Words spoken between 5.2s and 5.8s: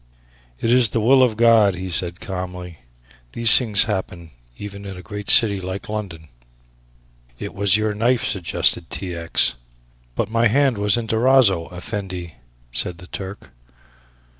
city